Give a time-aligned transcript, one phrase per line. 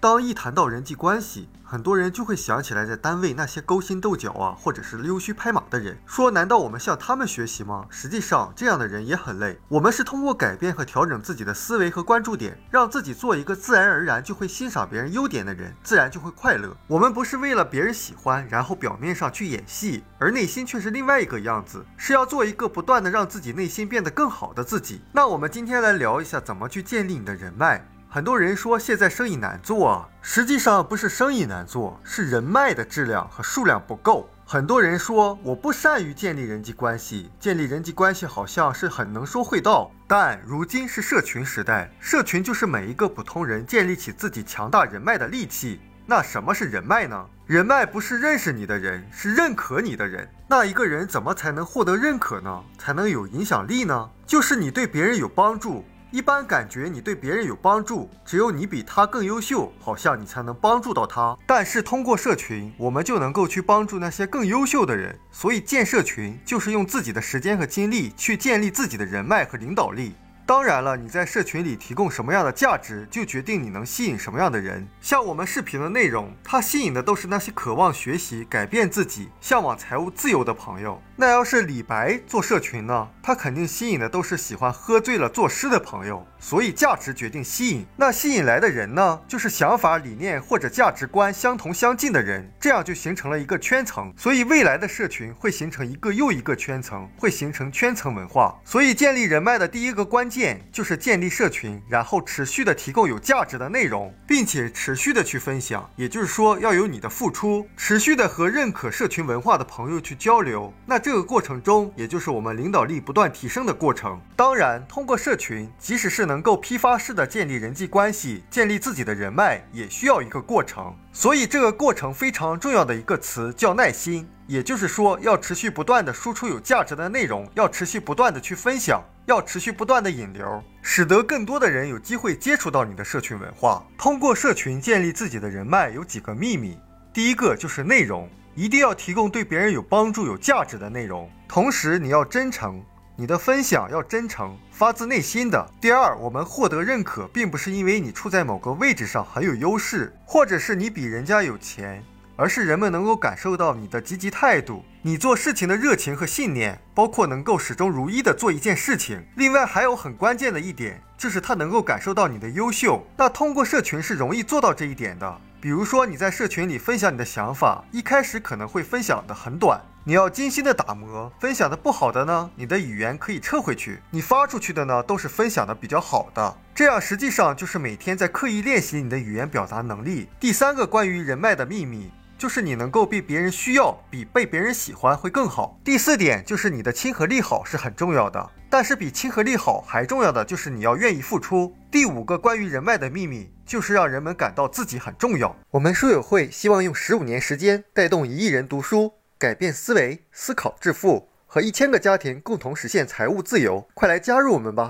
[0.00, 5.98] 当一谈到人际关系，很多人就会想起来在单位那些勾心斗角啊，或者是溜须拍马的人。
[6.06, 7.84] 说难道我们向他们学习吗？
[7.90, 9.60] 实际上，这样的人也很累。
[9.68, 16.74] 我们是通过改变和调整自己的思维和关注点，让自己做一个自然而然就会欣赏别人优点的人，自然就会快乐。
[16.86, 25.02] 我们不是为了别人喜欢，然后表面上去演戏，而内心却是另外一个样子，是要做一个不断的让自己内心变得更好的自己。
[25.12, 27.86] 那我们今天来聊一下怎么去建立你的人脉。
[28.12, 34.28] 很多人说现在生意难做，实际上不是生意难做，是人脉的质量和数量不够。
[34.44, 39.92] 很多人说我不善于建立人际关系，建立人际关系好像是很能说会道。
[40.08, 45.80] 但如今是社群时代，社群就是每一个普通人建立起自己强大人脉的利器。
[46.04, 47.24] 那什么是人脉呢？
[47.46, 50.28] 人脉不是认识你的人，是认可你的人。
[50.48, 52.60] 那一个人怎么才能获得认可呢？
[52.76, 54.10] 才能有影响力呢？
[54.26, 55.84] 就是你对别人有帮助。
[56.12, 61.38] 一般感觉你对别人有帮助，只有你比他更优秀，好像你才能帮助到他。
[61.46, 65.16] 但是通过社群，我们就能够去帮助那些更优秀的人。
[65.30, 70.14] 所以建社群就是用自己的时间和精力去建立自己的人脉和领导力。
[70.50, 74.84] 当然了，你在社群里提供什么样的价值，就决定你能吸引什么样的人。
[75.00, 81.00] 像我们视频的内容，它吸引的都是那些渴望学习、改变自己、向往财务自由的朋友。
[81.14, 83.08] 那要是李白做社群呢？
[83.22, 86.26] 他肯定吸引的都是喜欢喝醉了作诗的朋友。
[86.40, 94.12] 所以价值决定吸引，那吸引来的人呢，就是想法、理念或者价值观相同相近的人，这样就形成了一个圈层。
[94.16, 98.58] 所以未来的社群会形成一个又一个圈层，会形成圈层文化。
[98.64, 100.39] 所以建立人脉的第一个关键
[100.72, 105.88] 就是建立社群，然后持续的提供有价值的内容，并且持续的去分享。
[105.96, 110.72] 也就是说，要有你的付出，持续的和认可社群文化的朋友去交流。
[110.86, 114.20] 那这个过程中，也就是我们领导力不断提升的过程。
[114.36, 120.94] 当然，通过社群，即使是能够批发式的建立人际关系，建立自己的人脉，也需要一个过程。
[121.12, 133.86] 所以这个过程非常重要的一个词叫耐心，也就是说要持续不断的输出有价值的内容，要持续不断的去分享，要持续不断的引流，使得更多的人有机会接触到你的社群文化。
[133.96, 136.76] 通过社群建立自己的人脉有几个秘密，
[137.12, 142.82] 第一个就是内容，一定要提供对别人有帮助、有价值的内容，同时你要真诚。
[143.14, 145.70] 你的分享要真诚，发自内心的。
[145.80, 152.02] 第二，我们获得认可，并不是因为你处在某个位置上很有优势，或者是你比人家有钱，
[152.40, 159.22] 而是人们能够感受到你的积极态度，你做事情的热情和信念，包括能够始终如一的做一件事情。
[159.36, 163.06] 另外，还有很关键的一点，就是他能够感受到你的优秀。
[163.14, 165.38] 那通过社群是容易做到这一点的。
[165.60, 169.78] 比如说你在社群里分享你的想法，一开始可能会分享的很短。
[170.02, 174.00] 你要精心的打磨，分享的不好的呢，你的语言可以撤回去。
[174.08, 176.56] 你发出去的呢，都是分享的比较好的。
[176.74, 180.30] 这样实际上就是每天在刻意练习你的语言表达能力。
[180.40, 185.78] 第三个关于人脉的秘密，就是你能够被别人需要，比被别人喜欢会更好。
[185.84, 191.76] 第四点就是你的亲和力好是很重要的，但是比亲和力好还重要的就是你要愿意付出。
[191.90, 195.54] 第五个关于人脉的秘密，就是让人们感到自己很重要。
[195.72, 199.12] 我们书友会希望用十五年时间带动一亿人读书。
[199.36, 204.78] 改变思维，思考致富，和一千个家庭共同实现财务自由，快来加入我们吧！